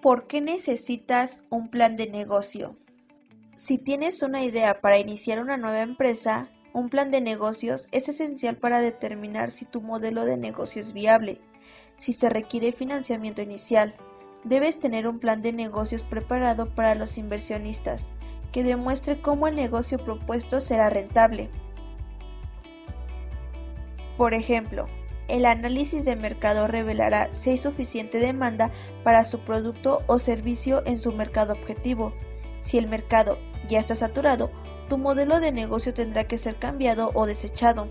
[0.00, 2.76] ¿Por qué necesitas un plan de negocio?
[3.56, 8.56] Si tienes una idea para iniciar una nueva empresa, un plan de negocios es esencial
[8.56, 11.40] para determinar si tu modelo de negocio es viable.
[11.96, 13.96] Si se requiere financiamiento inicial,
[14.44, 18.12] debes tener un plan de negocios preparado para los inversionistas
[18.52, 21.50] que demuestre cómo el negocio propuesto será rentable.
[24.16, 24.86] Por ejemplo,
[25.28, 28.70] el análisis de mercado revelará si hay suficiente demanda
[29.04, 32.14] para su producto o servicio en su mercado objetivo.
[32.62, 34.50] Si el mercado ya está saturado,
[34.88, 37.88] tu modelo de negocio tendrá que ser cambiado o desechado.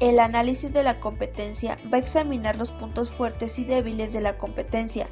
[0.00, 4.38] El análisis de la competencia va a examinar los puntos fuertes y débiles de la
[4.38, 5.06] competencia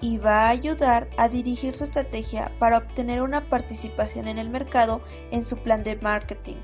[0.00, 5.00] y va a ayudar a dirigir su estrategia para obtener una participación en el mercado
[5.32, 6.56] en su plan de marketing.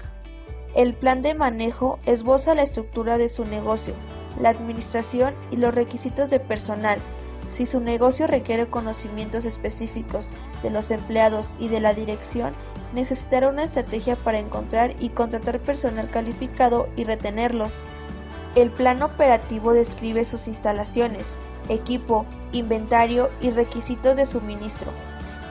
[0.76, 3.94] El plan de manejo esboza la estructura de su negocio,
[4.40, 6.98] la administración y los requisitos de personal.
[7.48, 10.30] Si su negocio requiere conocimientos específicos
[10.62, 12.54] de los empleados y de la dirección,
[12.94, 17.82] necesitará una estrategia para encontrar y contratar personal calificado y retenerlos.
[18.54, 21.36] El plan operativo describe sus instalaciones,
[21.68, 24.92] equipo, inventario y requisitos de suministro.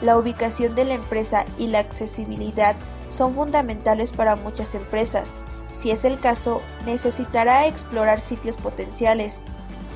[0.02, 2.76] La ubicación de la empresa y la accesibilidad
[3.10, 5.40] son fundamentales para muchas empresas.
[5.74, 9.44] Si es el caso, necesitará explorar sitios potenciales.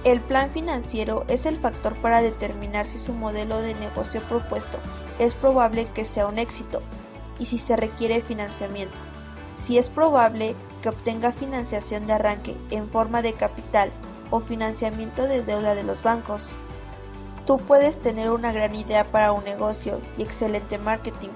[0.03, 4.79] El plan financiero es el factor para determinar si su modelo de negocio propuesto
[5.19, 6.81] es probable que sea un éxito
[7.39, 8.97] y si se requiere financiamiento.
[9.53, 13.91] Si es probable que obtenga financiación de arranque en forma de capital
[14.29, 16.53] o financiamiento de deuda de los bancos.
[17.45, 21.29] Tú puedes tener una gran idea para un negocio y excelente marketing,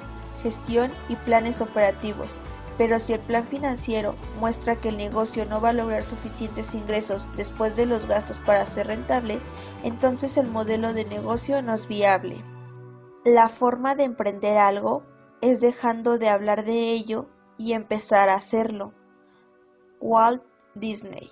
[0.44, 2.38] gestión y planes operativos,
[2.82, 7.30] pero si el plan financiero muestra que el negocio no va a lograr suficientes ingresos
[7.38, 9.38] después de los gastos para ser rentable,
[9.84, 12.42] entonces el modelo de negocio no es viable.
[13.24, 15.04] La forma de emprender algo
[15.42, 18.94] es dejando de hablar de ello y empezar a hacerlo.
[20.00, 20.42] Walt
[20.74, 21.30] Disney